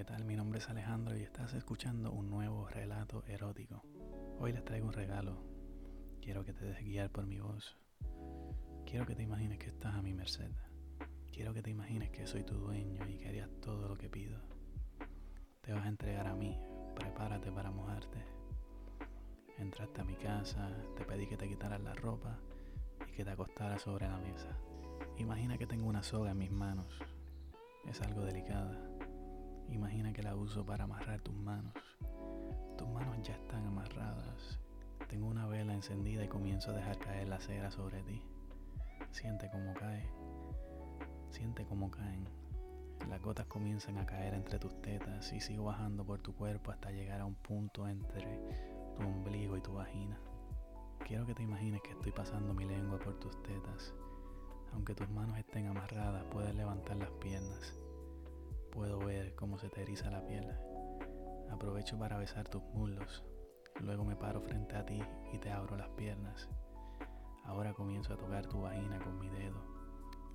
[0.00, 0.24] ¿qué tal?
[0.24, 3.82] Mi nombre es Alejandro y estás escuchando un nuevo relato erótico.
[4.38, 5.44] Hoy les traigo un regalo.
[6.22, 7.76] Quiero que te dejes guiar por mi voz.
[8.86, 10.52] Quiero que te imagines que estás a mi merced.
[11.30, 14.40] Quiero que te imagines que soy tu dueño y que harías todo lo que pido.
[15.60, 16.58] Te vas a entregar a mí.
[16.94, 18.24] Prepárate para mojarte.
[19.58, 22.38] Entraste a mi casa, te pedí que te quitaras la ropa
[23.06, 24.56] y que te acostaras sobre la mesa.
[25.18, 26.98] Imagina que tengo una soga en mis manos.
[27.86, 28.89] Es algo delicada.
[29.70, 31.72] Imagina que la uso para amarrar tus manos.
[32.76, 34.58] Tus manos ya están amarradas.
[35.08, 38.22] Tengo una vela encendida y comienzo a dejar caer la cera sobre ti.
[39.12, 40.08] Siente cómo cae.
[41.30, 42.28] Siente cómo caen.
[43.08, 46.90] Las gotas comienzan a caer entre tus tetas y sigo bajando por tu cuerpo hasta
[46.90, 48.40] llegar a un punto entre
[48.96, 50.18] tu ombligo y tu vagina.
[51.06, 53.94] Quiero que te imagines que estoy pasando mi lengua por tus tetas.
[54.72, 57.80] Aunque tus manos estén amarradas, puedes levantar las piernas.
[59.40, 60.46] Cómo se te eriza la piel.
[61.50, 63.24] Aprovecho para besar tus muslos.
[63.80, 65.00] Luego me paro frente a ti
[65.32, 66.46] y te abro las piernas.
[67.46, 69.64] Ahora comienzo a tocar tu vagina con mi dedo.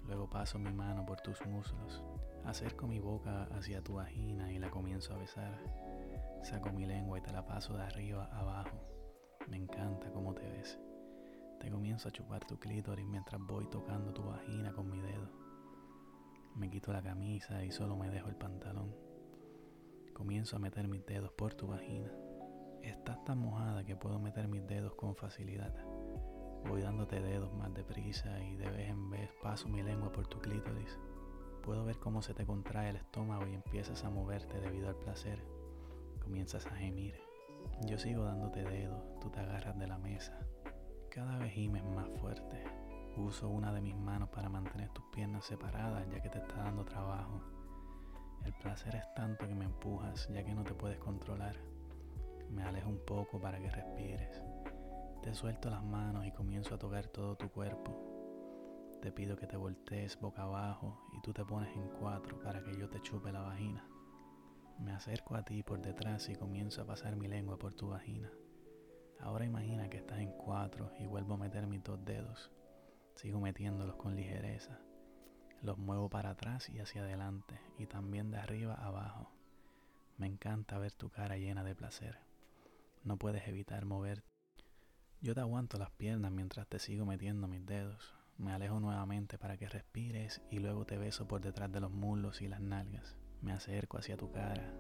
[0.08, 2.04] Luego paso mi mano por tus muslos.
[2.46, 5.62] Acerco mi boca hacia tu vagina y la comienzo a besar.
[6.42, 8.82] Saco mi lengua y te la paso de arriba a abajo.
[9.48, 10.80] Me encanta cómo te ves.
[11.60, 15.45] Te comienzo a chupar tu clítoris mientras voy tocando tu vagina con mi dedo.
[16.56, 18.96] Me quito la camisa y solo me dejo el pantalón.
[20.14, 22.10] Comienzo a meter mis dedos por tu vagina.
[22.82, 25.76] Estás tan mojada que puedo meter mis dedos con facilidad.
[26.66, 30.40] Voy dándote dedos más deprisa y de vez en vez paso mi lengua por tu
[30.40, 30.98] clítoris.
[31.62, 35.44] Puedo ver cómo se te contrae el estómago y empiezas a moverte debido al placer.
[36.24, 37.20] Comienzas a gemir.
[37.86, 40.40] Yo sigo dándote dedos, tú te agarras de la mesa.
[41.10, 42.64] Cada vez gimes más fuerte.
[43.18, 46.84] Uso una de mis manos para mantener tus piernas separadas ya que te está dando
[46.84, 47.42] trabajo.
[48.44, 51.56] El placer es tanto que me empujas ya que no te puedes controlar.
[52.52, 54.44] Me alejo un poco para que respires.
[55.24, 58.98] Te suelto las manos y comienzo a tocar todo tu cuerpo.
[59.02, 62.78] Te pido que te voltees boca abajo y tú te pones en cuatro para que
[62.78, 63.88] yo te chupe la vagina.
[64.80, 68.30] Me acerco a ti por detrás y comienzo a pasar mi lengua por tu vagina.
[69.22, 72.52] Ahora imagina que estás en cuatro y vuelvo a meter mis dos dedos.
[73.16, 74.80] Sigo metiéndolos con ligereza.
[75.62, 79.32] Los muevo para atrás y hacia adelante y también de arriba abajo.
[80.18, 82.20] Me encanta ver tu cara llena de placer.
[83.04, 84.28] No puedes evitar moverte.
[85.22, 88.14] Yo te aguanto las piernas mientras te sigo metiendo mis dedos.
[88.38, 92.42] Me alejo nuevamente para que respires y luego te beso por detrás de los muslos
[92.42, 93.18] y las nalgas.
[93.42, 94.74] Me acerco hacia tu cara.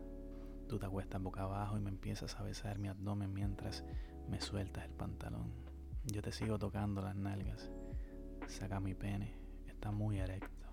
[0.68, 3.86] Tú te acuestas boca abajo y me empiezas a besar mi abdomen mientras
[4.28, 5.54] me sueltas el pantalón.
[6.04, 7.72] Yo te sigo tocando las nalgas.
[8.48, 9.34] Saca mi pene,
[9.68, 10.68] está muy erecto.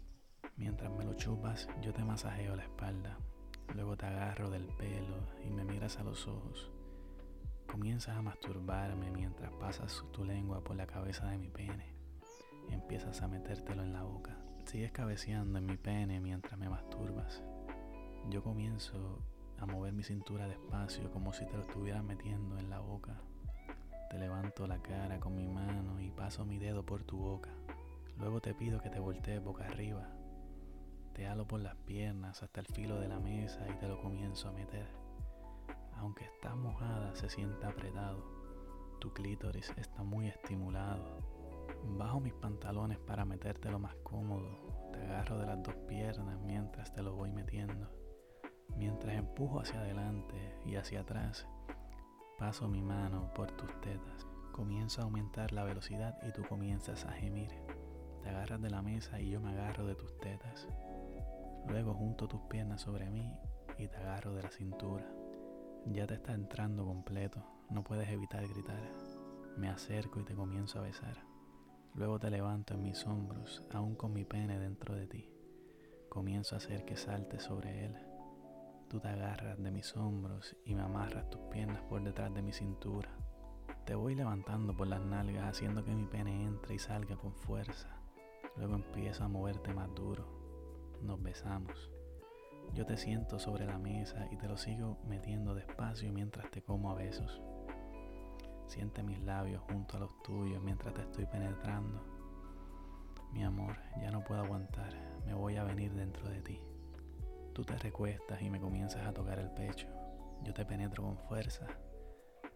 [0.56, 3.19] Mientras me lo chupas, yo te masajeo la espalda.
[3.75, 6.71] Luego te agarro del pelo y me miras a los ojos.
[7.66, 11.94] Comienzas a masturbarme mientras pasas tu lengua por la cabeza de mi pene.
[12.71, 14.38] Empiezas a metértelo en la boca.
[14.66, 17.43] Sigues cabeceando en mi pene mientras me masturbas.
[18.28, 19.19] Yo comienzo
[19.59, 23.22] a mover mi cintura despacio como si te lo estuvieras metiendo en la boca.
[24.12, 27.49] Te levanto la cara con mi mano y paso mi dedo por tu boca.
[28.19, 30.06] Luego te pido que te voltees boca arriba.
[31.15, 34.50] Te halo por las piernas hasta el filo de la mesa y te lo comienzo
[34.50, 34.87] a meter.
[35.97, 38.23] Aunque estás mojada, se siente apretado.
[39.00, 41.17] Tu clítoris está muy estimulado.
[41.97, 44.91] Bajo mis pantalones para meterte lo más cómodo.
[44.93, 47.89] Te agarro de las dos piernas mientras te lo voy metiendo.
[48.77, 51.47] Mientras empujo hacia adelante y hacia atrás,
[52.43, 54.27] paso mi mano por tus tetas.
[54.51, 57.53] Comienzo a aumentar la velocidad y tú comienzas a gemir.
[58.21, 60.67] Te agarras de la mesa y yo me agarro de tus tetas.
[61.69, 63.33] Luego junto tus piernas sobre mí
[63.79, 65.09] y te agarro de la cintura.
[65.87, 68.91] Ya te está entrando completo, no puedes evitar gritar.
[69.57, 71.19] Me acerco y te comienzo a besar.
[71.95, 75.31] Luego te levanto en mis hombros, aún con mi pene dentro de ti.
[76.09, 78.12] Comienzo a hacer que saltes sobre él.
[78.93, 82.53] Tú te agarras de mis hombros y me amarras tus piernas por detrás de mi
[82.53, 83.09] cintura.
[83.87, 87.89] Te voy levantando por las nalgas haciendo que mi pene entre y salga con fuerza.
[88.55, 90.27] Luego empiezo a moverte más duro.
[91.00, 91.91] Nos besamos.
[92.75, 96.91] Yo te siento sobre la mesa y te lo sigo metiendo despacio mientras te como
[96.91, 97.41] a besos.
[98.67, 102.05] Siente mis labios junto a los tuyos mientras te estoy penetrando.
[103.33, 104.93] Mi amor, ya no puedo aguantar,
[105.25, 106.72] me voy a venir dentro de ti.
[107.52, 109.87] Tú te recuestas y me comienzas a tocar el pecho.
[110.43, 111.66] Yo te penetro con fuerza.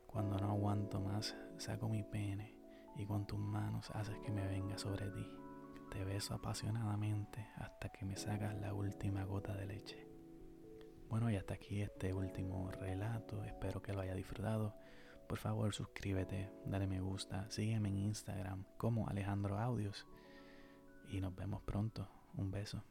[0.06, 2.56] Cuando no aguanto más, saco mi pene
[2.96, 5.26] y con tus manos haces que me venga sobre ti.
[5.90, 10.08] Te beso apasionadamente hasta que me sacas la última gota de leche.
[11.10, 13.44] Bueno, y hasta aquí este último relato.
[13.44, 14.74] Espero que lo haya disfrutado.
[15.28, 20.06] Por favor, suscríbete, dale me gusta, sígueme en Instagram como Alejandro Audios
[21.10, 22.08] y nos vemos pronto.
[22.34, 22.82] Un beso.